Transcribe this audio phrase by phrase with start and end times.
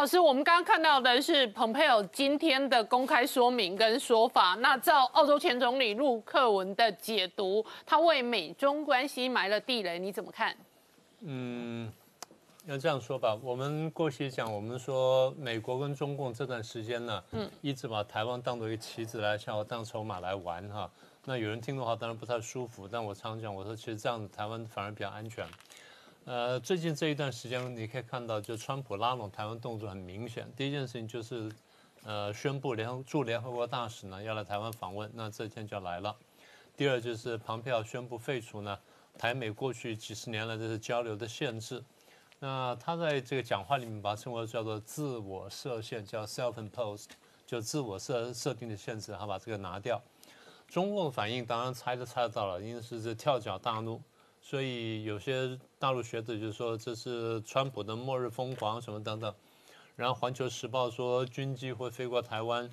[0.00, 4.56] 老师，我们刚刚看到的是蓬佩奥今天的公开说明跟说法。
[4.60, 10.56] 那照澳洲前总理陆克文的解读，他为美中关系埋了地雷，你怎么看？
[11.20, 11.92] 嗯，
[12.64, 20.90] 要这样说吧，我们过去讲，我们说美国跟中共这段时间呢，嗯，一直把台湾当做一个棋子来，像我当筹码来玩哈。
[21.26, 25.46] 那有人听的话，当然不太舒服，但我常讲，我说其实这样子台湾反而比较安全。
[26.26, 30.46] 呃，最近这一段时间，你可以看到，就川普拉拢台湾动作很明显。
[30.54, 31.50] 第一件事情就是，
[32.04, 36.14] 呃，宣布联驻联合国大使呢要来台湾访问，那这天就来了。
[36.76, 38.78] 第二就是庞佩奥宣布废除呢
[39.18, 41.82] 台美过去几十年来的交流的限制。
[42.38, 47.08] 那他在这个讲话里面把它称为叫做自我设限，叫 self-imposed，
[47.46, 50.00] 就自我设设定的限制，他把这个拿掉。
[50.68, 54.00] 中共反应当然猜都猜得到了，因为是这跳脚大怒。
[54.50, 59.32] 所以有些大陆学者就说这是川普的末日疯狂什么等等，
[59.94, 62.68] 然后《环球时报》说军机会飞过台湾，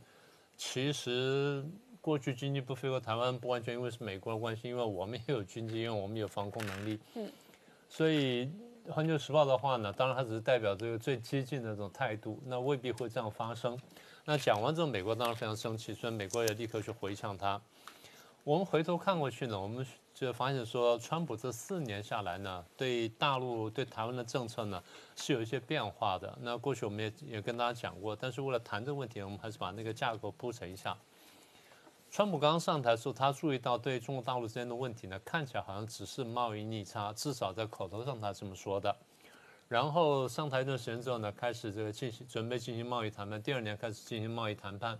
[0.58, 1.64] 其实
[2.02, 7.00] 过去军机不飞过台湾不完全因为是美国的关系，因为我们也有军机，因为我们有防空能力。
[7.14, 7.32] 嗯，
[7.88, 8.48] 所以
[8.92, 13.80] 《环球时报》的话呢，当然它只是代表这个最激进的这种态度，那未必会这样发生。
[14.26, 17.62] 那讲完之后，美国当然非常生气，所以美国也立刻去回呛他。
[18.44, 19.86] 我们回头看过去呢，我们。
[20.26, 24.82] 就发现说，川普这四年下来呢，对大陆、对台湾的政策呢
[25.16, 26.36] 是有一些变化的。
[26.42, 30.98] 那过去我们也也跟大家讲过，但是为了谈这个问题，我们还是把那个架构铺陈一下。
[32.10, 38.96] 川普刚刚上台的时候，他注意到对中国大陆之间的问题呢，看起来好像只是贸易逆差，至少在口头上他这么说的。
[39.68, 44.98] 然后上台一段时间之后呢，开始这个进行准备进行贸易谈判，第二年开始进行贸易谈判。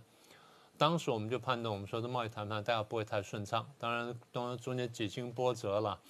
[0.78, 3.68] 当时我们就判断，我们说的贸易谈判大家不会太顺畅。
[3.78, 6.00] 当然，当然中间几经波折了，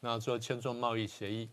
[0.00, 1.48] 那最后签署贸易协议。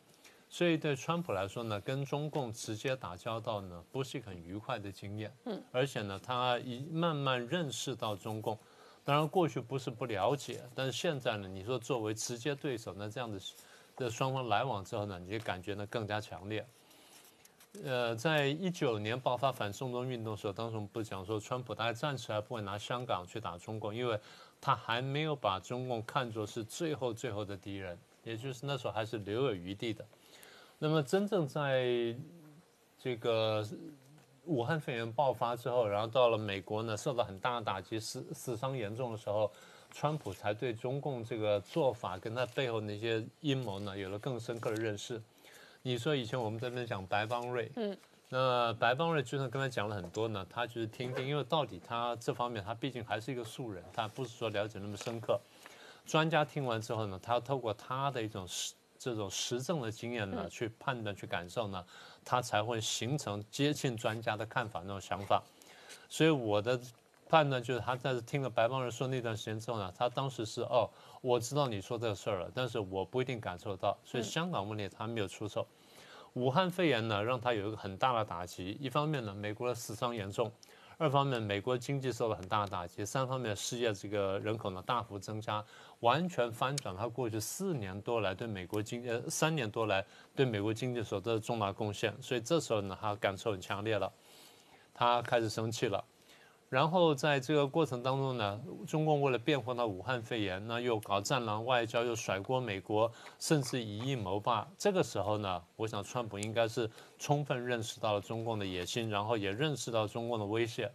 [0.50, 5.33] 所以对川普来说呢，跟中共直接打交道呢，不是一个很愉快的经验。
[5.45, 5.61] 嗯。
[5.72, 8.58] 而且呢，他一慢慢认识到中共。
[9.03, 13.40] 当然，过去不是不了解，但是现在呢，你说作为直接对手，那这样的
[13.96, 16.66] 的双方来往之后呢，你就感觉呢更加强烈。
[17.84, 24.20] 呃，在一九年爆发反送中运动的时候，当时我们不讲说，川普大概暂时还不会拿香港去打中共，因为
[24.59, 30.06] 他还没有把中共看作是最后最后的敌人，也就是那时候还是留有余地的。
[30.80, 32.16] 那么真正在
[33.00, 33.66] 这个
[34.44, 39.50] 武汉肺炎爆发之后，然后到了美国呢，受到很大的打击，死死伤严重的时候，
[39.92, 45.22] 川普才对中共这个做法跟他背后那些阴谋呢，有了更深刻的认识。
[45.84, 47.97] 你说以前我们在那讲白邦瑞，嗯，
[48.30, 55.40] 那白邦瑞就算刚才讲了很多呢，他就是听听，因为到底他这方面他毕竟还是一个素人，他不是说了解那么深刻。
[56.06, 61.84] 专家听完之后呢，他要透过他的一种实这种实证的经验呢，去判断去感受呢，
[62.24, 65.41] 他才会形成接近专家的看法那种想法。
[66.08, 66.80] 所以我的
[67.31, 70.90] 判断就是，他在听了白帮人说那段时间之后呢，他当时是哦。
[71.22, 75.66] 我知道你说这个事儿了，但是我不一定感受到，所以香港问题他没有出手。
[76.34, 78.78] 武汉肺炎呢，让他有一个很大的打击。
[78.81, 80.50] 一方面呢，美国的死伤严重；
[80.97, 85.64] 二方面，美国经济受了很大的打击；三方面，世界这个人口呢大幅增加，
[86.02, 90.06] 完全翻转他过去四年多来对美国经呃三年多来
[90.36, 92.14] 对美国经济所做的重大贡献。
[92.22, 94.12] 所以这时候呢，他感受很强烈了，
[94.94, 96.03] 他开始生气了。
[96.72, 104.66] 然后在这个过程当中呢，中共为了辩护到武汉肺炎，那又搞战狼外交，又甩锅美国，甚至以一谋霸。
[104.78, 106.90] 这个时候呢，我想川普应该是
[107.20, 110.90] 充分认识到了中共的野心，然后也认识到中共的威胁。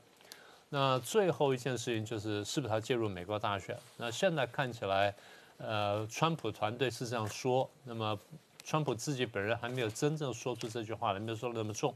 [0.71, 3.79] 那最后一件事情就是，是不是他介入美国大选？
[3.99, 5.15] 那现在看起来，
[5.59, 8.19] 呃，川普团队是这样说，那么
[8.65, 11.95] 川普自己本人还没有真正说出这句话来，没有说的那么重。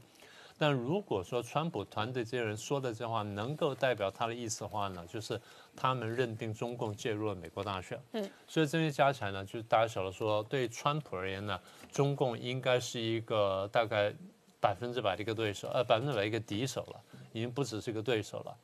[0.61, 5.41] 但如果说川普团队这些人说的这话能够代表他的意思的话呢，就是
[5.75, 7.99] 他们认定中共介入了美国大选。
[8.11, 11.59] 嗯，所以这些加起来呢，就是大家晓得说，对川普而言呢，
[11.91, 14.13] 中共应该是一个大概
[14.59, 17.01] 百分之百的一个对手，呃，百分之百一个敌手了，
[17.33, 18.55] 已经不只是一个对手了。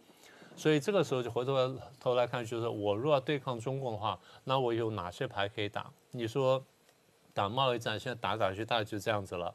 [0.55, 5.91] 所以这个时候就回头头来看，就是我若要对抗中共的话，那我有哪些牌可以打？
[6.11, 6.63] 你说
[7.33, 9.51] 打贸易战，现在打打去大概就这样子了。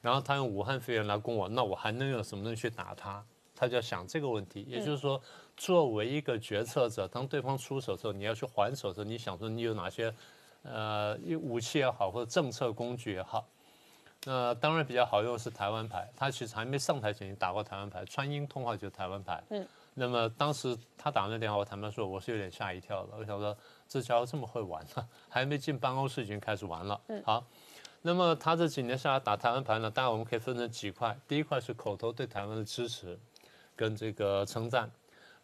[0.00, 3.24] 然后他用武汉肺炎来攻我，那我还能用什么东西去打他？
[3.54, 4.64] 他就要想这个问题。
[4.68, 5.20] 也就是说，
[5.56, 10.14] 作为一个决策者，当对方出手的时候，你要去还手的时候，你想说你有哪些
[10.62, 13.48] 呃武器也好，或者政策工具也好。
[14.24, 16.08] 那当然比较好用的是台湾牌。
[16.16, 19.42] 他其实还没上台前，打过台湾牌，川音通话就是台湾牌。
[19.50, 19.66] 嗯。
[19.94, 23.16] 那么当时他打那电话，我坦白说，我是有点吓一跳的。
[23.18, 23.56] 我想说，
[23.88, 27.00] 这家伙这么会玩呢， 还没进办公室已经开始玩了。
[27.08, 27.20] 嗯。
[27.24, 27.44] 好。
[28.02, 31.18] 那么他这几年下来打台湾牌呢，当然我们可以分成几块。
[31.26, 33.18] 第一块是口头对台湾的支持，
[33.74, 34.88] 跟这个称赞；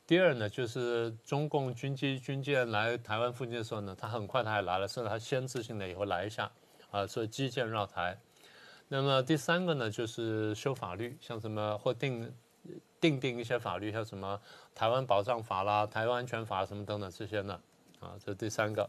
[0.06, 6.50] 第二呢，就是中共军机军舰来台湾附近的时候呢，他很快他也来了，甚至他先知性的也会来一下，
[6.90, 8.18] 啊，所以基建绕台。
[8.88, 12.32] 那么第三个呢，就是修法律，像什么或定
[13.00, 14.40] 定定一些法律，像什么
[14.74, 17.60] 台湾保障法啦、台湾安全法什么等等这些呢，
[17.98, 18.88] 啊，这是第三个。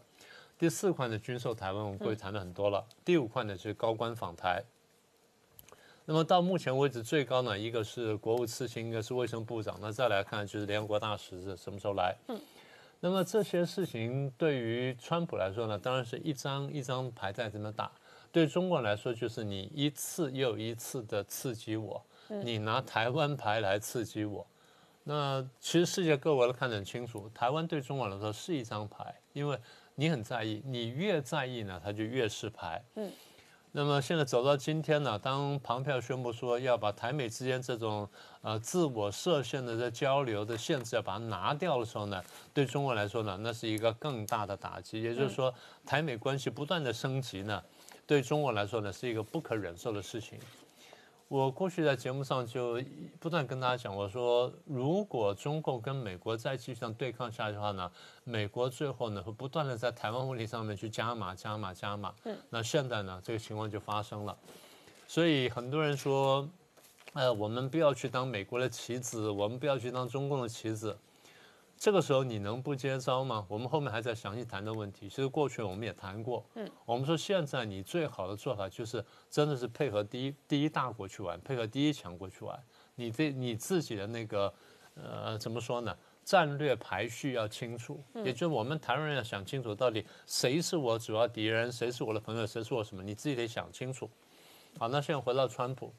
[0.58, 2.86] 第四块呢，军售台湾，我们过去谈了很多了。
[3.04, 4.64] 第五块呢，就是高官访台。
[6.06, 9.78] 那么到目前为止，最高呢，一个是国务次卿，一个是卫生部长。
[9.82, 12.16] 那再来看，就是联合国大使是什么时候来？
[12.28, 12.40] 嗯。
[13.02, 17.92] 那么这些事情对于川普来说呢，当然是一张一张牌在这么打。
[18.32, 22.02] 对中国来说，就是你一次又一次的刺激我，
[22.44, 24.48] 你拿台湾牌来刺激我。
[25.04, 29.60] 那其实世界各国都看得很清楚，台湾对中国来说是一张牌，因为。
[29.96, 32.84] 你很在意，你越在意呢，他就越是牌。
[32.96, 33.12] 嗯，
[33.72, 38.08] 那么现在走到今天呢，当庞票宣布说要把台美之间这种
[38.42, 45.02] 呃自我设限的这交流的限制要把它拿掉的时候呢，对中国来说呢，那是一个更大的打击。
[45.02, 45.54] 也就是说，
[45.86, 47.64] 台美关系不断的升级呢，
[48.06, 50.38] 对中国来说呢，是一个不可忍受的事情。
[51.28, 52.80] 我过去在节目上就
[53.20, 57.92] 不断跟大家讲，我说如果中共跟美国再继续这样对抗下去的话呢，
[58.24, 62.14] 美国最后呢会不断的在台湾问题上面去加码、加码、加码。
[62.26, 62.38] 嗯。
[62.50, 64.38] 那现在呢，这个情况就发生了。
[65.08, 66.48] 所以很多人说，
[67.14, 70.96] 呃，我们不要去当美国的棋子，我们不要去当中共的棋子。
[71.78, 73.46] 这个时候你能不接招吗？
[73.50, 75.10] 我们后面还在详细谈的问题。
[75.10, 82.58] 其实过去我们也谈过，嗯，我们说现在你最好的做法就是真的是配合第一第一大国去玩，配合第一强国去玩。
[82.96, 84.54] 你这你自己的那个
[84.96, 85.96] 呃怎么说呢？
[86.24, 93.04] 战略排序要清楚，也就是我们台湾人要想清楚，到底谁是我主要敌人，谁是我的朋友，谁是我什么？
[93.04, 94.10] 你自己得想清楚。
[94.80, 95.94] 好，那现在回到川普，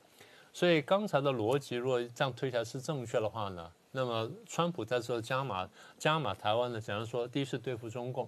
[0.56, 3.70] 所以刚才的逻辑如果这样推起来是正确的话呢？
[3.90, 5.68] 那么，川普在做加码
[5.98, 6.80] 加码台湾呢？
[6.80, 8.26] 假如说，第一是对付中共，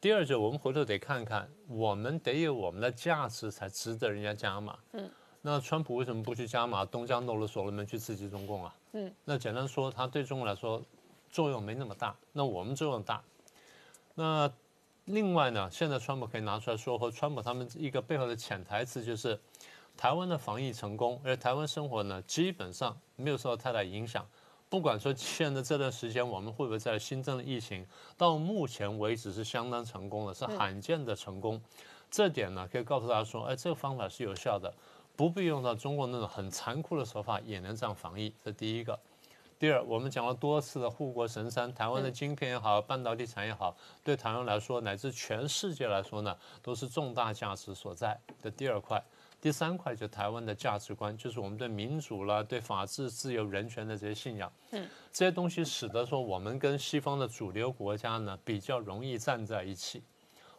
[0.00, 4.76] 第二就我们回头得看看，我们得有我们的价值才值得人家加码。
[4.94, 5.08] 嗯，
[5.40, 8.74] 那川普为什么不去加码东江弄了所罗门去刺激中共啊？
[8.94, 10.82] 嗯，那简单说，他对中国来说
[11.30, 13.22] 作用没那么大，那我们作用大。
[14.16, 14.52] 那
[15.04, 19.38] 另外呢，现在川普可以拿出来说，和川普他们一个背后的潜台词就是，
[19.96, 24.26] 台湾的防疫成功，而台湾生活呢基本上没有受到太大影响。
[24.68, 31.60] 不管说现在这段时间我们会不会在新增的疫情，到目前为止是相当成功的，是罕见的成功。
[32.10, 34.72] 这点呢，可以告诉大家说，哎，这个方法是有效的，
[35.16, 38.32] 不必用到中国那种很残酷的手法也能这样防疫。
[38.44, 38.98] 这第一个。
[39.58, 49.02] 第二，我们讲了多次的护国神山，台湾的晶片也好，半导体产业也好，对台湾来说，乃至全世界来说呢，都是重大价值所在的第二块。
[49.40, 54.52] 第三块就台湾的价值观，就是我们对民主啦、对法治、自由、人权的这些信仰。
[54.72, 60.02] 嗯，这些东西使得说我们跟西方的主流国家呢比较容易站在一起，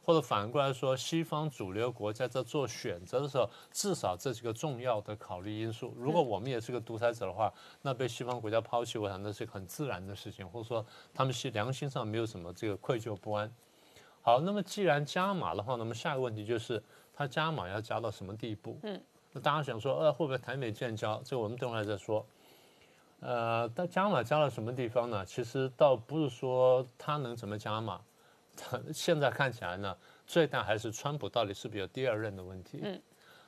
[0.03, 5.93] 或者反过来说，西方主流国家在做选择的时候，至少这是个重要的考虑因素。
[5.97, 7.51] 如果我们也是个独裁者的话，
[7.81, 13.51] 那被西方国家抛弃，我想那是很自然的事情，或者说他们是良心上没有什么这个愧疚不安。
[14.21, 16.81] 好，那么既然加码的话，那么下一个问题就是。
[17.17, 18.77] 它加码要加到什么地步？
[18.83, 21.19] 嗯，那大家想说，呃，会不会台美建交？
[21.25, 22.23] 这个我们等会儿再说。
[23.21, 25.25] 呃，但加码加到什么地方呢？
[25.25, 27.99] 其实倒不是说它能怎么加码，
[28.55, 29.97] 它现在看起来呢，
[30.27, 32.79] 最大还是川普到底是不是有第二任的问题。
[32.83, 33.01] 嗯，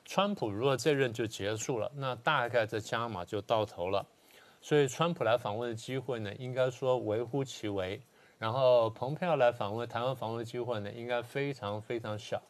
[0.04, 4.04] 川普如果这任就结束了，那大概这加码就到头了。
[4.62, 8.02] 所以川普来访问的机会呢，应该说微乎其微。
[8.40, 12.42] 然后蓬佩奥来访问台湾访问的机会呢，应该非常非常小。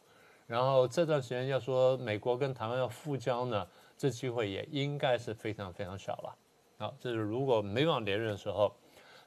[0.50, 3.64] 然后这段时间要说美国跟台湾要复交呢，
[3.96, 6.36] 这机会也应该是非常非常小了。
[6.76, 8.74] 好，这是如果没往连任的时候，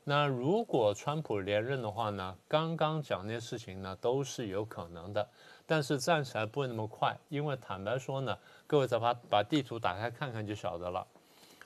[0.04, 5.26] 那如果川普连任的话呢，刚刚讲那些事情呢都是有可能的，
[5.66, 8.38] 但是暂时还不会那么快，因为坦白说呢，
[8.68, 11.08] 各位再把把地图打开看看就晓得了。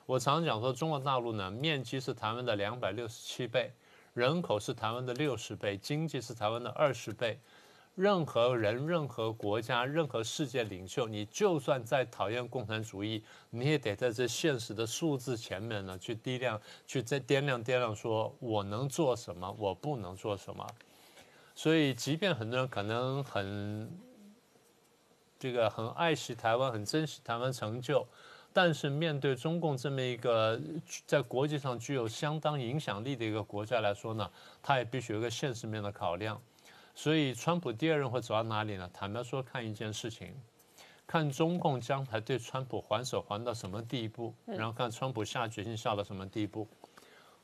[0.06, 3.72] 我常讲说，中国大陆呢面积是台湾的两百六十七倍，
[4.14, 7.40] 人口是台湾的六十倍，经济是台湾的二十倍。
[7.98, 20.64] 任何人、任何国家、任何世界领袖，你就算再讨厌共产主义，你也得在这现实的数字前面呢，去掂量、去再掂量、掂量，说我能做什么，我不能做什么。
[21.56, 23.92] 所以，即便很多人可能很
[25.40, 28.08] 这个很爱惜台湾、很珍惜台湾成就，
[28.54, 30.62] 但是面对中共这么一个
[31.08, 36.40] 在国际上具有相当影响力的一个国家来说呢，他也必须有一个现实面的考量。
[36.98, 38.90] 所以，川普第二任会走到哪里呢？
[38.92, 40.34] 坦白说，看一件事情，
[41.06, 46.68] 看中共将来对川普还手还到什么地步，然后看川普下决心下到什么地步。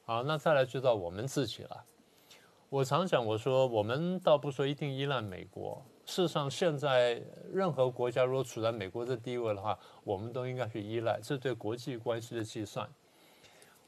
[0.05, 1.86] 好，那再来就到我们自己了。
[2.69, 5.79] 我常讲，我说我们倒不说一定依赖美国。
[6.03, 11.19] 事实上，现在任何国家如果处在美国的地位的话，我们都应该去依赖。
[11.22, 12.89] 这对国际关系的计算。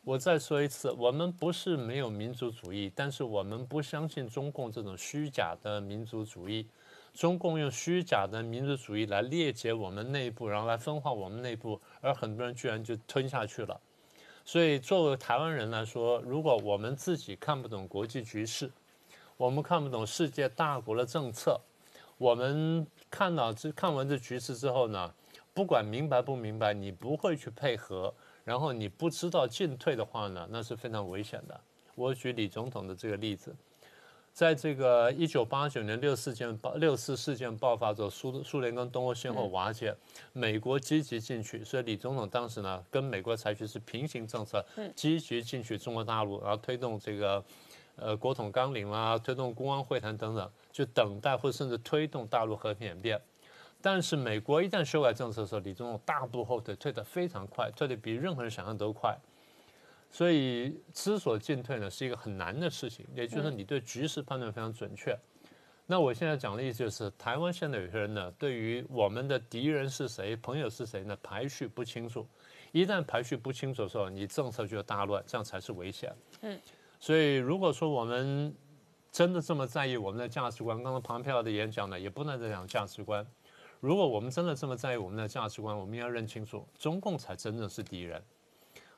[0.05, 6.67] 我再说一次，我们不是没有民族主义，但是我们不相信中共这种虚假的民族主义。
[7.11, 13.81] 中共用虚假的民族主义来裂解我们内部，然后来分化我们内部，而很多人居然就吞下去了。
[14.43, 18.71] 所以，作为台湾人来说，如果我们自己看不懂国际局势，
[19.37, 21.59] 我们看不懂世界大国的政策，
[22.19, 25.11] 我们看到这看完这局势之后呢，
[25.51, 28.13] 不管明白不明白，你不会去配合，
[28.45, 31.59] 然后你不知道进退的话呢，那是非常危险的。
[31.95, 33.53] 我举李总统的这个例子。
[34.31, 39.95] 在这个一九八九年六四件爆六四事件爆发之后，苏苏联跟东欧先后瓦解，
[40.33, 44.61] 美国积极进去，所以李总统当时呢跟美国采取是平行政策，
[44.93, 47.41] 积极进取中国大陆，然后推动这个
[47.95, 53.17] 呃国统纲领啦，推动公安会谈等等，就等待或甚至推动大陆和平演变。
[53.85, 59.15] 但是美国一旦修改政策的时候，李总统大步后退，退得非常快，退得比任何人想象都快。
[60.09, 63.05] 所以知所进退呢，是一个很难的事情。
[63.13, 65.15] 也就是你对局势判断非常准确。
[65.85, 72.27] 那我现在讲的意思就是，台湾现在有些人呢，对于我们的敌人是谁、朋友是谁呢，排序不清楚。
[72.71, 76.11] 一旦排序不清楚的时候，你政策就大乱，这样才是危险。
[76.41, 76.59] 嗯。
[76.99, 78.51] 所以如果说我们
[79.11, 83.23] 真的这么在意我们的价值观，刚刚庞佩奥的演讲呢，也不能再讲价值观。
[83.79, 88.23] 如果我们真的这么在意我们的价值观，我们要认清楚，中共才真正是敌人。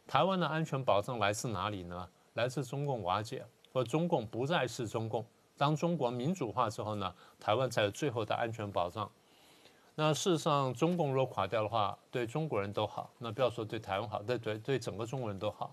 [0.05, 2.07] 台湾的安全保障来自哪里呢？
[2.35, 5.25] 来自中共瓦解，或中共不再是中共。
[5.57, 9.09] 当中国民主化之后呢，台湾才有最后的安全保障。
[9.95, 13.09] 那事实上，中共若垮掉的话，对中国人都好。
[13.17, 15.71] 那不要说对台湾好，对对对整个中国人都好。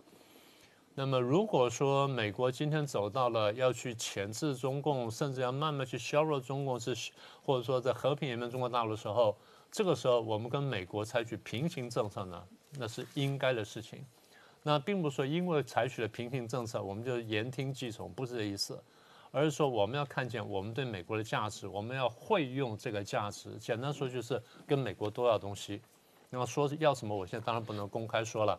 [0.96, 6.94] 那么如果说美国今天走到了要去钳制中共，甚至要慢慢去削弱中共，是
[7.44, 9.36] 或者说在和平演变中国大陆的时候，
[9.72, 12.40] 这个时候我们跟美国采取平行政策呢，
[12.78, 14.04] 那是应该的事情。
[14.62, 18.80] 那并不是说因为采取了平行政策，我们就言听计从，不是这意思，
[19.32, 23.50] 而是说我们要看见我们对美国的价值，我们要会用这个价值。
[23.58, 25.82] 简单说就是跟美国多要东西。
[26.30, 28.56] 那么说要什么，我现在当然不能公开说了。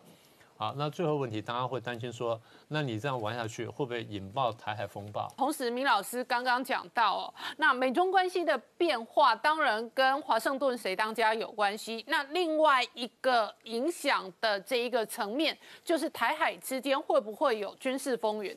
[0.58, 5.28] 好，那最后问题，大家会担心说，那你这样玩下去会不会引爆台海风暴？
[5.36, 12.02] 同时，明老师刚刚讲到哦，那美中关系的变化当然跟华盛顿谁当家有关系。
[12.08, 18.56] 那另外一个影响的这一个层面，就是台海之间会不会有军事风云？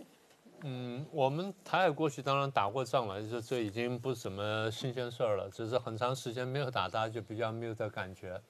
[0.62, 8.42] 嗯，我们台海过去当然打过仗了，就是这已经不是什么新鲜事儿了，只是很长时间没有打，大家就比较没有这感觉。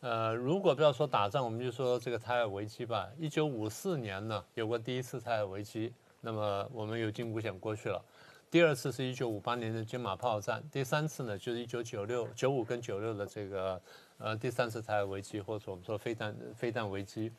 [0.00, 3.06] 呃，如果不要说打仗，我们就说这个台海危机吧。
[3.18, 5.92] 一九五四年呢，有过第一次台海危机，
[6.22, 8.02] 那么我们有惊无险过去了。
[8.50, 13.80] 第二次是一九五八年的金马炮战，第三次呢就是一九九六、九五跟九六的这个
[14.16, 17.30] 呃第三次台海危机，或者我们说飞弹飞弹危机。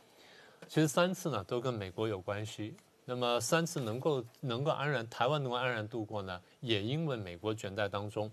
[0.67, 2.75] 其实三次呢都跟美国有关系。
[3.05, 8.31] 那么三次能够能够安然台湾能够安然度过呢，也因为美国卷在当中。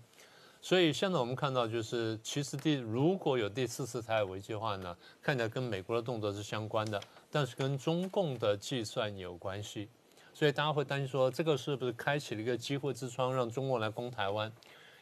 [0.61, 7.01] 所以现在我们看到，就是其实第如果有第四次台海危机的话呢，看起来跟美国的动作是相关的，
[7.31, 9.87] 但是跟中共的计算有关系。
[10.33, 14.51] 所以大家会担心说，这个是不是开启了一个机会之窗，让中国来攻台湾？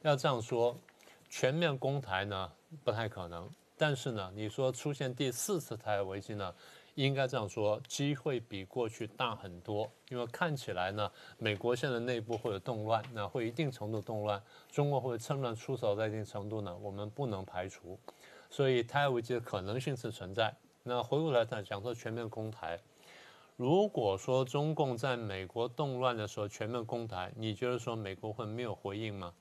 [0.04, 0.76] 要这样说，
[1.30, 2.52] 全面攻台呢
[2.84, 3.50] 不太可能。
[3.80, 6.54] 但是呢，你说出现第四次台海危机呢？
[7.06, 18.00] 应该这样说，机会比过去大很多，因为看起来呢，美国现在内部会有动乱，那会一定程度动乱，中国会趁乱出手，在一定程度呢，我们不能排除，
[18.50, 20.52] 所以台海危机的可能性是存在。
[20.82, 22.80] 那回过来再讲说全面攻台，
[23.56, 29.32] 如果说中共在美国动乱的时候全面攻台，你觉得说美国会没有回应吗？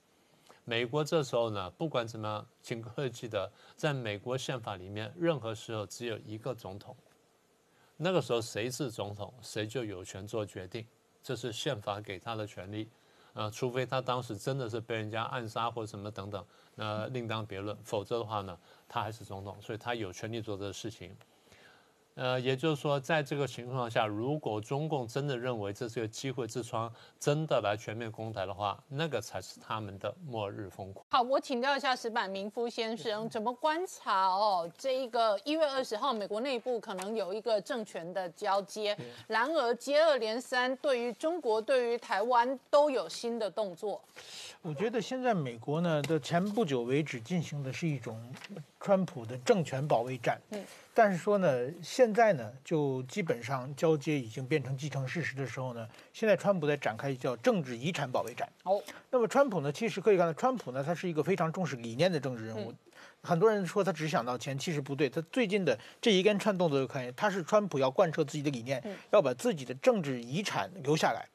[0.67, 6.95] 美国这时候呢，不管怎么样，请各位记得，在美国宪法里面，任何时候只有一个总统。
[7.97, 10.87] 那个时候谁是总统，谁就有权做决定，
[11.23, 12.88] 这是宪法给他的权利，
[13.33, 17.76] 啊，除非他当时真的是被人家暗杀或什么等等，那另当别论。
[17.83, 21.17] 否则的话呢，他还是总统，所以他有权利做这个事情。
[22.17, 31.05] 呃，也就是说，在这个情况下，如果中共真的认为这是个机会之窗，真的来全面攻台的话，那个才是他们的末日疯狂。
[31.11, 34.69] 好，我请教一下石板明夫先生，怎么观察哦？
[34.79, 38.97] 这一个一月二十号，美国内部可能有一个政权的交接，
[39.27, 44.01] 然而接二连三，对于中国、对于台湾都有新的动作。
[44.63, 48.19] 我觉得现在美国呢的前不久为止进行的是一种
[48.87, 50.64] 川普的政权保卫战，嗯，
[50.95, 51.49] 但是说呢，
[51.83, 58.49] 现在呢就基本上交接已经变成既成事实的时候呢，现在川普在展开叫政治遗产保卫战。
[58.62, 62.73] 哦，那么川普呢，其实可以看到，川普呢他是一个非常重视理念的政治人物，
[63.23, 71.26] 很多人说他只想到钱，其实不对，他最近的这一连串动作就看见，他是川普要贯彻自己的理念，要把自己的政治遗产留下来。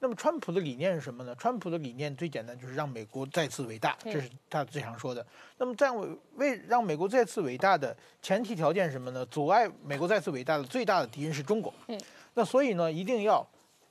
[0.00, 1.34] 那么，川普的理念是什么呢？
[1.34, 5.26] 川普的理念最简单，就是让美国再次伟大，这是他最常说的。
[5.56, 9.26] 那么，在为为让美国再次伟大的前提条件是什么呢？
[9.26, 11.74] 阻碍美国再次伟大的最大的敌人是中国。
[11.88, 12.00] 嗯，
[12.34, 13.44] 那所以呢，一定要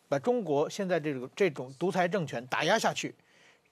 [0.07, 3.13] 把中国现在这个这种独裁政权打压下去。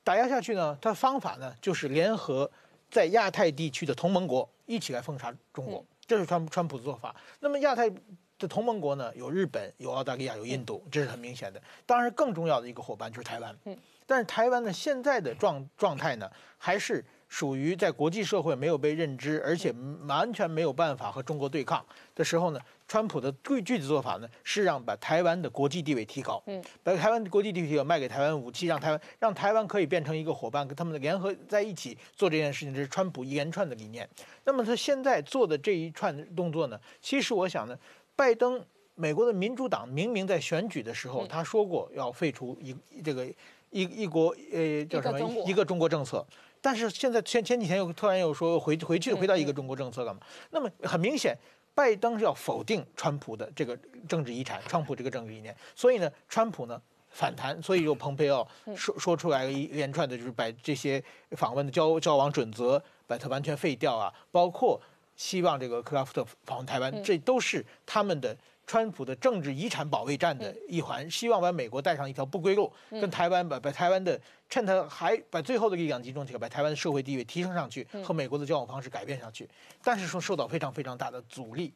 [0.03, 2.51] 打压下去呢，他方法呢，就是联合
[2.91, 7.15] 在亚太地区的同盟国一起来封杀中国，这是川川普的做法。
[7.39, 7.89] 那么，亚太。
[8.37, 11.61] 这同盟国呢，有日本，有澳大利亚，有印度，这是很明显的。
[11.85, 13.55] 当然，更重要的一个伙伴就是台湾。
[13.63, 19.73] 嗯，但是台湾呢，现在的状状态呢，还是属于在国际社会没有被认知，而且
[20.05, 22.59] 完全没有办法和中国对抗的时候呢。
[22.87, 32.71] 川普的最具体做法呢，是让把台湾的国际地位提高，嗯，把台湾的国际地位提高，卖给台湾武器，让台湾让台湾可以变成一个伙伴，跟他们联合在一起做这件事情。
[32.71, 34.07] 这是川普一连串的理念。
[34.43, 37.75] 那么他现在做的这一串动作呢，其实我想呢。
[38.15, 38.63] 拜登，
[38.95, 43.25] 美国的民主党明明在选举的时候，他说过要废除一这个
[43.71, 46.25] 一一国呃叫什么一个中国政策，
[46.61, 50.21] 但是现在前前几天又突然又说回回去回到一个中国政策干嘛？
[50.51, 51.37] 那么很明显，
[51.73, 64.79] 拜登是要否定川普的这个政治遗产，川普这个政治理念，所以呢，川普呢反弹，所以又蓬佩奥说说出来一连串的就是把这些访问的交交往准则把它完全废掉啊，包括。
[65.15, 68.35] 希望这个克拉夫特访问台湾，这都是他们的
[68.67, 71.09] 川普的政治遗产保卫战的一环。
[71.09, 74.19] 希望把美国带上一条不归路，跟台湾把把台湾的
[74.49, 79.47] 趁他还把最后的力量集中起来，把台湾的社会地位提升上去，和美国的交往方式改变上去。
[79.83, 81.73] 但是说受到非常非常大的阻力。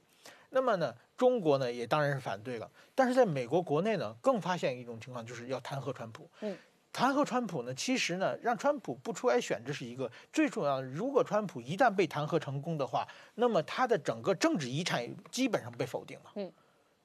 [0.52, 2.70] 那么呢，中国呢也当然是反对了。
[2.96, 6.28] 但是在美国国内呢，更发现一种情况，就是要弹劾川普。
[7.00, 7.74] 弹劾川普呢？
[7.74, 10.84] 其实呢，让川普不出来选，这是一个最重要的。
[10.84, 16.32] 如果川普一旦被弹劾成功的话，那么他的整个政治遗产基本上被否定了。
[16.36, 16.52] 嗯，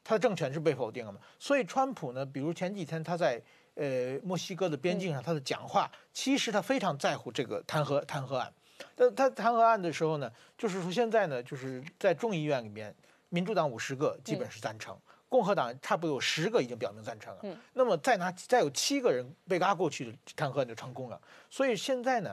[0.02, 1.20] 他的政权是被否定了嘛？
[1.38, 3.40] 所以川普呢，比如前几天他在
[3.74, 8.52] 呃墨西哥的边境上他的讲话，其实他非常在乎这个弹劾弹劾案。
[8.96, 10.28] 但他弹劾案的时候呢，
[10.59, 12.92] 就是说现在呢，就是在众议院里面，
[13.28, 14.98] 民主党五十个基本是赞成。
[15.34, 21.20] 共和党差不多有十个已经表明赞成了，嗯，那么再拿再有七个人被拉过去弹劾就成功了。
[21.50, 22.32] 所以现在呢，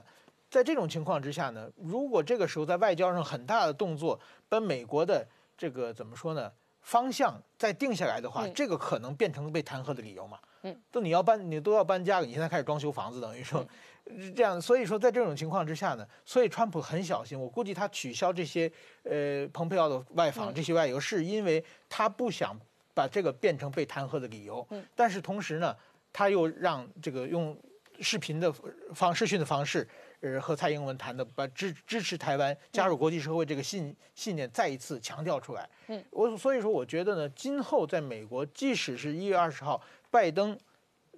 [0.51, 13.67] 在这种情况之下呢，如果这个时候在外交上很大的动作，把美国的这个怎么说呢方向再定下来的话，这个可能变成被弹劾的理由嘛，嗯，都你要搬你都要搬家了，你现在开始装修房子，等于说
[14.35, 18.71] 这样，所以说在这种情况之下呢，所以川普很小心，我估计他取消这些
[19.05, 22.55] 呃蓬佩奥的外访这些外游，是因为他不想。
[22.93, 25.75] 把这个变成被弹劾的理由，但是同时呢，
[26.11, 27.57] 他又让这个用
[27.99, 28.51] 视频的
[28.93, 29.87] 方视讯的方式，
[30.21, 35.69] 呃，和蔡英文谈的，把支支持台湾加入国际社会这个信信念再一次强调出来。
[35.87, 40.57] 嗯，我所以说，我觉得呢，今后在美国，即使是一月二十号拜登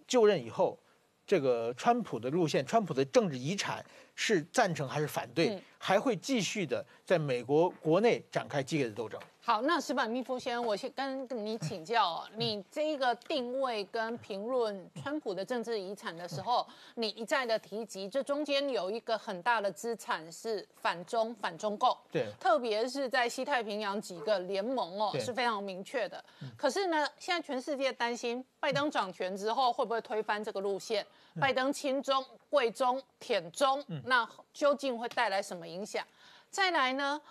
[0.08, 0.78] 就任以后，
[1.26, 3.84] 这个川普的路线，川普的政治遗产
[4.16, 9.20] 是赞成还是反对，还会继续的在美国国内展开激烈的斗争。
[9.46, 26.24] 好，那石板密夫先生，我先跟你请教，你这个定位跟评论川普的政治遗产的时候，你一再的提及，这中间有一个很大的资产是反中、反中共，对，特别是在西太平洋几个联盟哦是非常明确的。
[26.56, 31.06] 可是呢，现在全世界担心拜登掌权之后会不会推翻这个路线？
[31.42, 36.02] 拜登亲中、贵中、舔中，那究竟会带来什么影响？
[36.50, 37.22] 再来呢？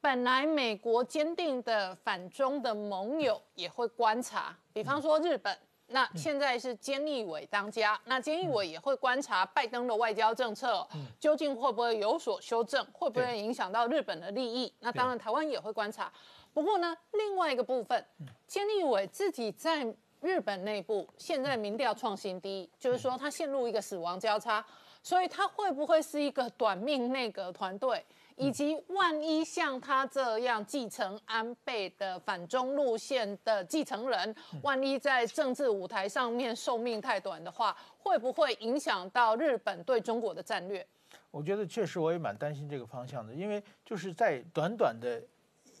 [0.00, 5.58] 本来美国坚定的反中的盟友也会观察，比方说日本，
[5.88, 10.86] 那现在是菅义伟当家，那菅义伟也会观察拜登的外交政策
[11.18, 14.72] 究竟会不会有所修正，会不会影响到日本的利益？
[14.78, 16.12] 那当然台湾也会观察。
[16.54, 18.04] 不过呢，另外一个部分，
[18.48, 19.84] 菅义伟自己在
[20.20, 24.64] 日本内部现在民调创新低，就是说他陷入一个死亡交叉，
[25.02, 28.04] 所以他会不会是一个短命内阁团队？
[28.38, 40.86] 以及万一像他这样继承安倍的反中路线的继承人，万一在政治舞台上面寿命太短的话，会不会影响到日本对中国的战略？
[41.30, 45.22] 我觉得确实我也蛮担心这个方向的，因为就是在短短的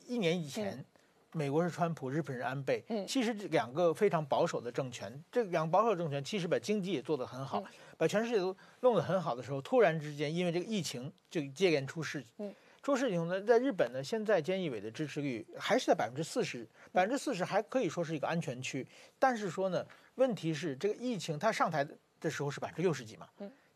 [0.06, 0.84] 一年以前。
[1.32, 2.82] 美国是川普，日本是安倍。
[2.88, 7.62] 嗯，其实这两个非常保守的政权，这两个保守政权其实把经济也做得很好，
[7.98, 12.24] 把全世界都弄得很好的时候，突然之间因为这个疫情就接连出事。
[12.38, 18.86] 嗯，出事情呢，在日本呢，现在菅义伟的支持率还是在百分之四十，百分之四十还可以说是一个安全区。
[19.18, 19.84] 但是说呢，
[20.14, 21.86] 问题是这个疫情他上台
[22.18, 23.28] 的时候是百分之六十几嘛，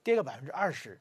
[0.03, 0.99] 跌个百分之二十。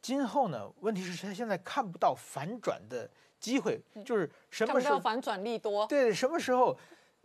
[0.00, 3.10] 今后呢，问题是他现在看不到反转的。
[3.40, 5.86] 机会就是什么时候反转利多？
[5.86, 6.78] 对，什么时候？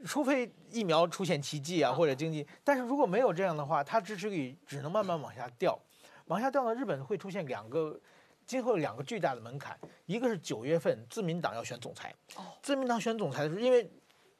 [0.04, 2.46] 除非疫苗出现奇迹啊，或者经济。
[2.64, 5.80] 但是如果没有这样的话，它支持率只能慢慢往下掉。
[6.26, 7.98] 往下掉呢，日本会出现两个，
[8.46, 9.80] 今后两个巨大的门槛。
[10.06, 12.14] 一个是九月份自民党要选总裁。
[12.36, 12.44] 哦。
[12.62, 13.90] 自民党选总裁的时候，因为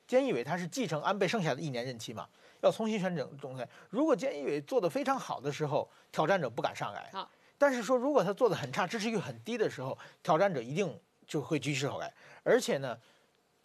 [0.08, 2.28] 菅义伟他是继承安倍剩下的一年任期嘛，
[2.62, 3.68] 要重新选整总裁。
[3.90, 7.12] 如果菅义伟做的非常好的时候，挑战者不敢上来。
[7.58, 11.00] 但是说如果他做的很差，支持率很低的时候，挑战者一定。
[11.28, 12.14] 就会举手来，
[12.44, 12.96] 而且呢，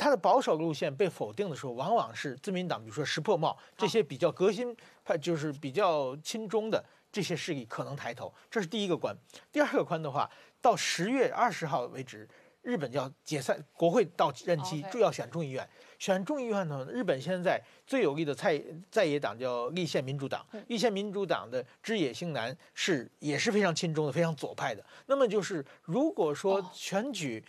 [0.01, 6.83] 他的保守路线被否定的时候，往往是自民党，比如说石破茂这些比较革新派，就是比较亲中的
[7.13, 8.33] 这些势力可能抬头。
[8.51, 9.15] 这是第一个关。
[9.53, 10.31] 第二个关的话，
[10.63, 12.27] 到十月二十号为止，
[12.63, 15.69] 日本要解散国会到任期，就要选众议院。
[15.99, 18.59] 选众议院呢，日本现在最有力的在
[18.91, 24.83] 在野党叫立宪民主党，立宪民主党的枝野幸男是也是非常亲中的，非常左派的。
[25.05, 27.45] 那么就是如果说选举。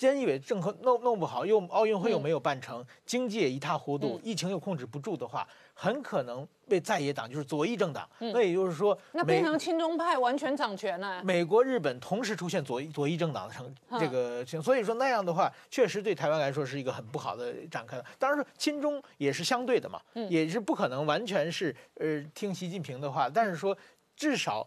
[0.00, 8.08] 菅义伟政和弄弄不好，又奥运会又没有办成，经济也一塌糊涂，疫情又控制不住的话，很可能被在野党，就是左翼政党。
[8.18, 11.22] 那也就是说，那变成亲中派完全掌权了。
[11.22, 18.02] 美国、日本同时出现左翼左翼政党的成这个，所以说那样的话，确实对台湾来说是一个很不好的展开。
[18.18, 23.76] 当然说亲中也是相对的嘛，也是不可能完全是呃听习近平的话，但是说
[24.16, 24.66] 至少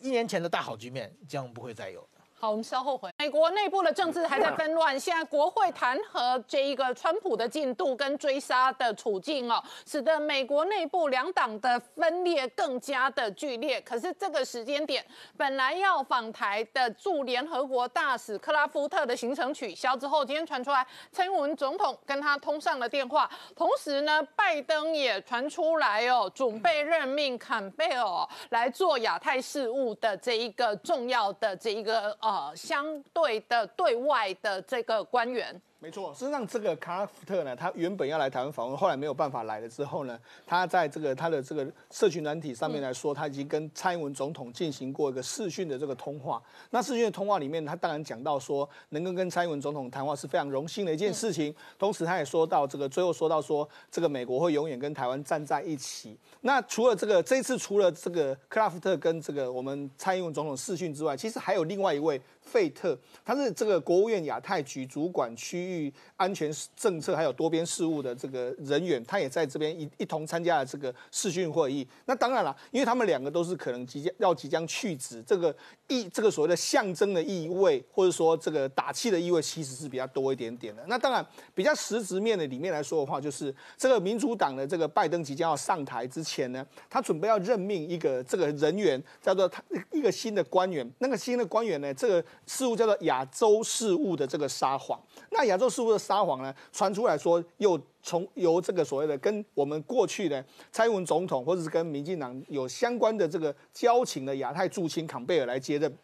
[0.00, 2.06] 一年前的大好局面将不会再有。
[2.40, 3.10] 好，我们稍后回。
[3.18, 13.78] 美国内部的政治还在纷乱，现在国会弹劾这一个川普的进度跟追杀的处境哦，使得美国内部两党的分裂更加的剧烈。
[13.82, 15.04] 可是这个时间点，
[15.36, 32.29] 本来要访台的驻联合国大使克拉夫特的行程取消之后，今天传出来蔡英文总统跟他通上了电话，同时呢，拜登也传出来哦，准备任命坎贝尔来做亚太事务的这一个重要的这一个呃。
[32.30, 35.60] 呃，相对的对外的这个官员。
[35.82, 46.42] 没错，事实上，这个卡拉夫特呢，他原本要来台湾访问，后来没有办法来了之后呢，他在这个他的这个社群软体上面来说，他已经跟蔡英文总统进行过一个视讯的这个通话。
[46.68, 51.54] 那视讯的通话里面，他当然讲到说，能够跟蔡英文总统谈话是非常荣幸的一件事情。
[51.78, 56.14] 同时，他也说到这个最后说到说，这个美国会永远跟台湾站在一起。
[56.42, 62.20] 那除了这个这一次除了这个克拉夫特跟这个我们蔡英文总统视讯之外，其实还有另外一位。
[62.50, 71.86] 费特，他是这个国务院亚太局主管区域安全政策还有多边事务的这个人员，他也在这边一一同参加了这个视讯会议。
[72.06, 75.54] 那当然了，因为他们两个都是可能即将要即将去职，这个
[75.86, 80.84] 意这个所谓的象征的意味，或者说这个打气的意味，其实是比较多一点点的。
[80.88, 90.84] 那当然，比较实质面的里面来说的话，就是这个民主党的这个拜登即将要上台之前呢，他准备要任命一个这个人员，叫做他一个新的官员。
[90.98, 92.24] 那个新的官员呢，这个。
[92.46, 95.00] 事物叫做亚洲事务的这个撒谎，
[95.30, 105.96] 那亚洲事务的撒谎呢，传出来说又从由这个所谓的跟我们过去的蔡英文总统或者是跟民进党有相关的这个交情的亚太驻青坎贝尔来接任。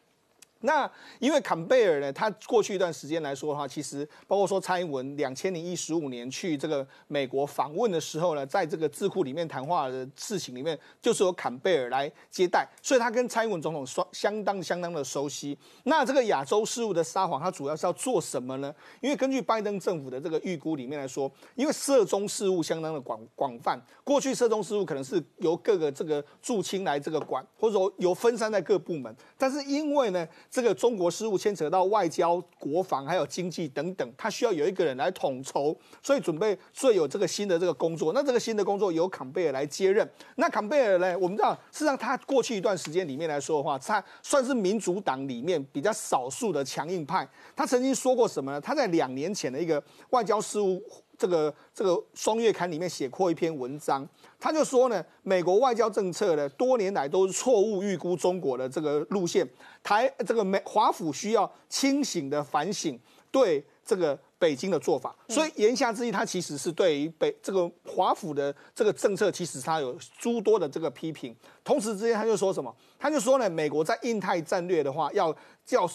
[0.60, 15.56] 那因为坎贝尔呢，他过去一段时间来说的话，其实包括说蔡英文两千零一十五年去这个美国访问的时候呢，在这个智库里面谈话的事情里面，就是由坎贝尔来接待，所以他跟蔡英文总统双相当相当的熟悉。
[15.84, 18.74] 那这个亚洲事务的撒谎，他主要是要做什么呢？
[19.00, 30.26] 因为根据拜登政府的这个预估里面来说，因为涉中事务相当的广广泛，过去涉中事务可能是由各个这个驻青来这个管，或者说由分散在各部门，但是因为呢。
[30.50, 38.12] 这个中国事务牵扯到外交、国防还有经济等等，他需要有一个人来统筹，所以准备最有这个新的这个工作。
[38.12, 40.08] 那这个新的工作由坎贝尔来接任。
[40.36, 41.18] 那坎贝尔呢？
[41.18, 47.28] 我们知道，事实上他过去一段时间里面来说的话，他算是民主党里面比较少数的强硬派。
[47.54, 48.60] 他曾经说过什么呢？
[48.60, 50.82] 他在两年前的一个外交事务。
[51.18, 54.06] 这个这个双月刊里面写过一篇文章，
[54.38, 59.48] 他就说呢，美国外交政策呢多年来都是错误预估中国的这个路线，
[59.82, 62.98] 台这个美华府需要清醒的反省
[63.30, 71.34] 对这个北京的做法，所以言下之意，他其实是对于北这个华府的这个政策，其实他有诸多的这个批评。
[71.64, 72.74] 同时之间，他就说什么？
[72.98, 75.88] 他就说呢，美国在印太战略的话，要叫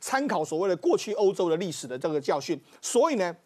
[0.00, 3.36] 参考所谓的过去欧洲的历史的这个教训，所以呢。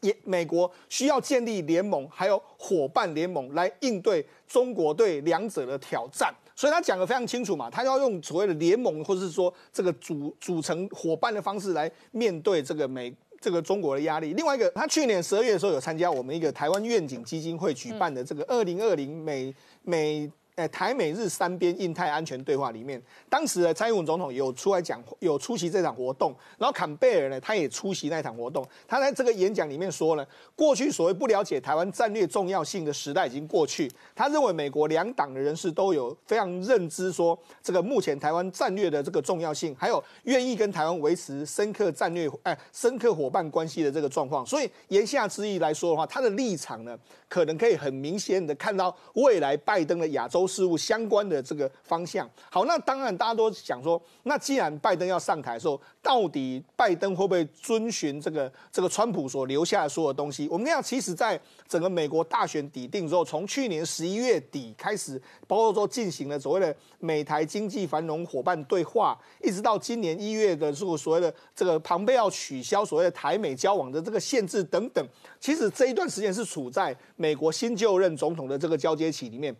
[0.00, 14.34] 也美国需要建立联盟，还有伙伴联盟来应对中国对两者的挑战，所以他讲的非常清楚嘛，他要用所谓的联盟，或是说这个组组成伙伴的方式来面对这个美这个中国的压力。
[14.34, 20.30] 另外一个，他去年十二月的时候有参加我们一个台湾愿景基金会举办的这个二零二零美美。
[20.60, 26.36] 在台美日三边印太安全对话里面，当时的蔡英文总统有出来讲，有出席这场活动。
[26.58, 28.62] 然后坎贝尔呢，他也出席那场活动。
[28.86, 33.90] 他在这个演讲里面说呢，过去所谓不了解台湾战略重要性的时代已经过去。
[34.14, 44.44] 他认为美国两党的人士都有非常认知，说这个目前台湾战略的这个重要性，还有愿意跟台湾维持深刻战略哎深刻伙伴关系的这个状况。
[44.44, 46.98] 所以言下之意来说的话，他的立场呢，
[47.30, 50.46] 可能可以很明显的看到未来拜登的亚洲。
[50.50, 60.48] 事务相关的这个方向，好，那当然大家都想说，那既然拜登要上台的时候，到底拜登会不会遵循这个这个川普所留下的所有东西？
[60.48, 75.06] 我们讲，其实在整个美国大选底定之后，从去年十一月底开始，包括说进行了所谓的美台经济繁荣伙伴对话，一直到今年一月的这个所谓的这个庞贝要取消所谓的台美交往的这个限制等等，
[75.38, 79.54] 其实这一段时间是处在美国新就任总统的这个交接期里面。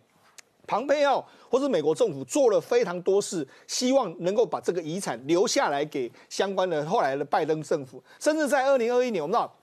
[0.67, 9.53] 庞佩奥或者美国政府做了非常多事，希望能够把这个遗产留下来给相关的后来的拜登政府，甚至在二零二一年，我们知道。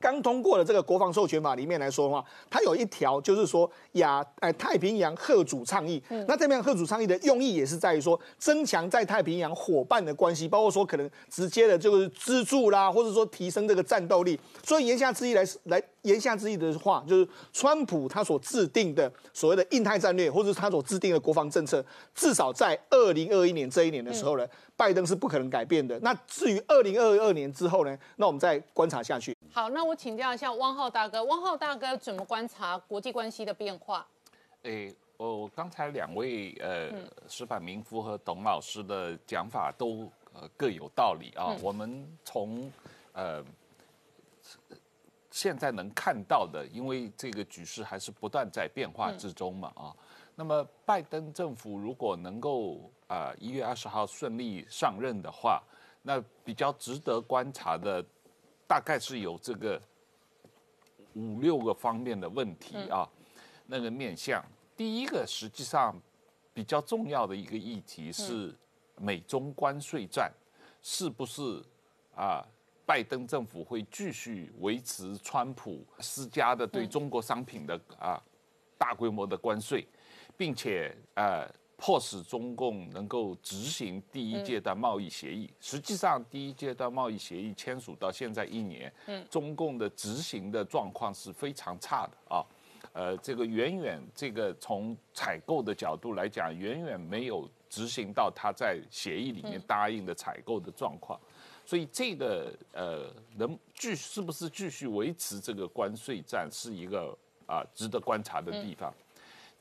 [0.00, 6.02] 刚通过的这个国防授权法里面来说的话，它有一条就是说亚哎太平洋贺主倡议。
[6.26, 14.40] 那太平洋贺主倡议的用意也是在于说增强在太平洋伙伴的关系，包括说可能直接的就是资助啦，或者说提升这个战斗力。
[14.64, 21.84] 所以言下之意来来言下之意的话，就是川普他所制定的所谓的印太战略，或者是他所制定的国防政策，
[22.14, 24.46] 至少在二零二一年这一年的时候呢。
[24.80, 26.00] 拜登是不可能改变的。
[26.00, 27.94] 那至于二零二二年之后呢？
[28.16, 29.36] 那我们再观察下去。
[29.52, 34.06] 好，那我请教一下汪浩大哥，汪浩大哥怎么观察国际关系的变化？
[34.62, 36.90] 诶，我刚才两位呃
[37.28, 41.56] 石板明夫和董老师的讲法都呃各有道理啊。
[41.62, 42.70] 我们从
[43.12, 43.44] 呃
[45.32, 49.94] 现在能看到的，因为这个局势还是不断在变化之中嘛啊。
[50.36, 55.60] 那么拜登政府如果能够啊，一月二十号顺利上任的话，
[56.02, 58.02] 那比较值得观察的，
[58.70, 59.82] 大概是有这个
[61.14, 63.04] 五六个方面的问题啊。
[63.66, 64.40] 那个面向，
[64.76, 66.00] 第一个实际上
[66.54, 68.54] 比较重要的一个议题是
[68.96, 70.32] 美中关税战，
[70.82, 71.60] 是不是
[72.14, 72.46] 啊？
[72.86, 78.22] 拜登政府会继续维持川普施加的对中国商品的啊
[78.78, 79.84] 大规模的关税，
[80.36, 81.44] 并且呃。
[81.80, 85.50] 迫使中共能够执行第一阶段贸易协议。
[85.60, 88.92] 实际上，第一阶段贸易协议签署到现在一年，
[89.30, 92.44] 中共的执行的状况是非常差的啊。
[92.92, 101.18] 呃，这个远远这个从采购的角度来讲，远远没有执行到他在协议里面答应的采购的状况。
[101.64, 107.16] 所以，这个呃，能继是不是继续维持这个关税战，是一个
[107.46, 108.92] 啊值得观察的地方。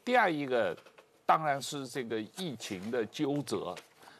[0.03, 0.77] 第二一个。
[1.29, 3.75] 当然是这个疫情的纠折。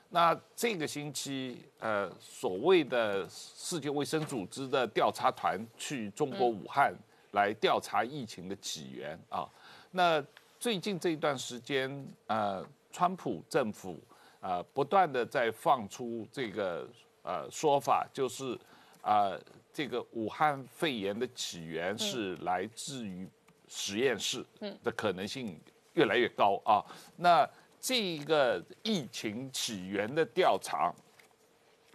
[0.10, 6.94] 那这个星期，呃，所谓的世界卫生组织的调查团去中国武汉
[7.32, 9.50] 来调查疫情的起源啊。
[9.90, 10.24] 那
[10.60, 11.90] 最近这一段时间，
[12.28, 14.00] 呃，川普政府
[14.40, 16.88] 啊，不断的在放出这个
[17.24, 18.56] 呃说法，就是
[19.02, 19.32] 啊，
[19.74, 23.28] 这个武汉肺炎的起源是来自于
[23.68, 24.46] 实验室
[24.84, 25.60] 的可能性。
[26.00, 26.80] 越来越高啊！
[27.18, 30.94] 那这个疫情起源的调查，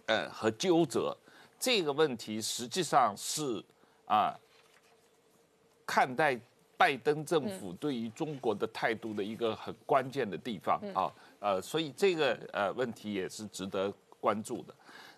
[0.05, 1.17] 呃和纠责
[1.59, 3.63] 这个问题，实际上是
[4.05, 4.39] 啊，
[5.87, 6.39] 看待
[6.77, 11.11] 拜登政府对于中国的态度的一个很关键的地方啊。
[11.39, 14.75] 呃，所以这个呃问题也是值得关注的。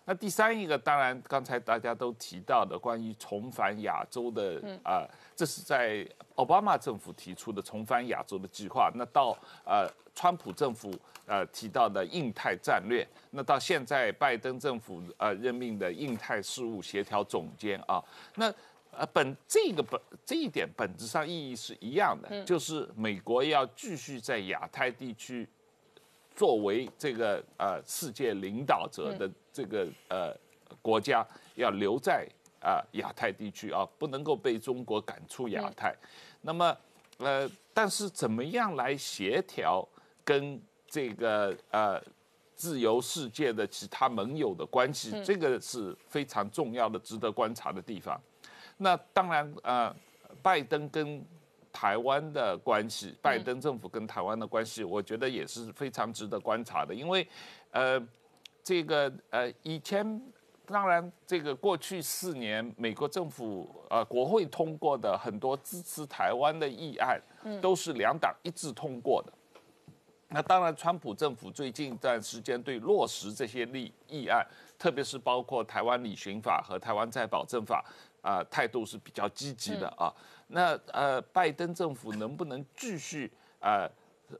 [0.08, 5.04] 那第三一个，当然刚才大家都提到的关于重返亚洲的啊，
[5.36, 8.90] 这是在奥巴马政府提出的重返亚洲的计划。
[8.94, 10.90] 那到呃川普政府
[11.26, 18.02] 呃提到的印太战略，那到现在拜登政府呃任命的印太事务协调总监啊，
[18.36, 18.50] 那
[18.90, 25.46] 呃，本这个本这一点本质上意义是一样的，就是美国要继续在亚太地区
[26.38, 30.32] 作为这个呃世界领导者的这个呃
[30.80, 32.24] 国家，要留在
[32.60, 35.92] 啊亚太地区啊，不能够被中国赶出亚太。
[36.40, 36.76] 那么
[37.16, 39.84] 呃，但是怎么样来协调
[40.24, 42.00] 跟这个呃
[42.54, 48.20] 自由世界的其他盟友的关系，这个是非常重要的、值得观察的地方。
[48.76, 49.92] 那当然，呃，
[50.40, 51.20] 拜登跟
[51.72, 56.94] 台湾的关系，拜登政府跟台湾的关系，我觉得也是非常值得观察的。
[56.94, 57.26] 因为，
[57.70, 58.00] 呃，
[58.62, 60.20] 这个呃，以前
[60.66, 67.20] 当然这个过去四年，美国政府呃国会通过的很多支持台湾的议案，
[67.60, 69.32] 都是两党一致通过的。
[70.28, 74.46] 那当然，川普政府最近一段时间对落实这些立议案，
[74.78, 77.84] 特别是包括台湾理刑法和台湾再保证法。
[78.20, 80.12] 啊，态度是比较积极的啊。
[80.50, 83.30] 那呃，拜登政府能不能继续
[83.60, 83.86] 呃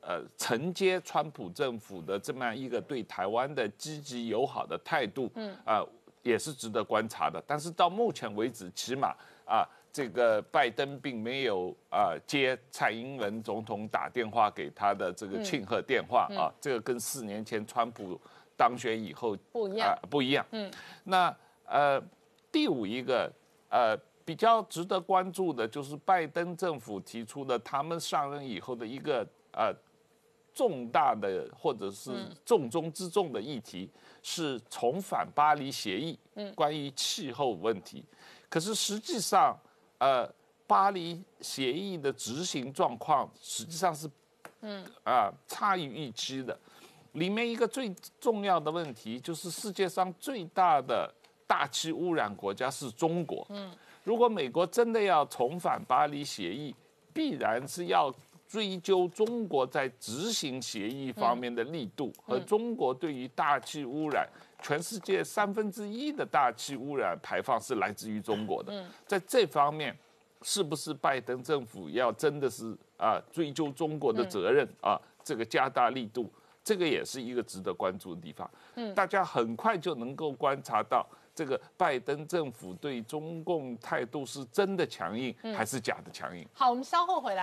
[0.01, 5.31] 呃承接川普政府的这么样一个对台湾的积极友好的态度？
[5.35, 5.85] 嗯啊，
[6.23, 7.43] 也是值得观察的。
[7.47, 16.49] 但是到目前为止，起码啊，这个拜登并没有啊接蔡英文总统打电话给他的这个庆贺电话啊。
[16.59, 18.19] 这个跟四年前川普
[18.57, 20.47] 当选以后不一样，不一样。
[20.53, 20.73] 嗯，
[21.05, 22.03] 那呃，
[22.51, 23.31] 第五一个。
[23.71, 23.95] 呃，
[24.29, 29.75] 比较值得关注的就是拜登政府提出的，他们上任以后的一个呃
[30.53, 32.13] 重大的或者是
[32.45, 33.91] 重中之重的议题，
[34.23, 36.19] 是重返巴黎协议，
[36.55, 38.05] 关于气候问题。
[38.51, 39.59] 可是实际上，
[39.97, 40.31] 呃，
[40.67, 44.07] 巴黎协议的执行状况实际上是，
[44.61, 46.55] 嗯啊，差于预期的。
[47.13, 47.89] 里面一个最
[48.21, 51.11] 重要的问题就是世界上最大的。
[51.49, 53.47] 大气污染国家是中国。
[53.49, 53.73] 嗯，
[54.09, 56.75] 如果美国真的要重返巴黎协议，
[57.13, 58.11] 必然是要
[58.49, 64.27] 追究中国在执行协议方面的力度和中国对于大气污染，
[64.63, 68.83] 全世界三分之一的大气污染排放是来自于中国的。
[69.07, 69.95] 在这方面，
[70.41, 74.99] 是不是拜登政府要真的是啊追究中国的责任啊？
[75.23, 76.33] 这个加大力度，
[76.65, 78.51] 这个也是一个值得关注的地方。
[78.77, 81.07] 嗯，大家很快就能够观察到。
[81.39, 86.45] 这个拜登政府对中共态度是真的强硬，还是假的强硬？
[86.53, 87.37] 好，我们稍后回来。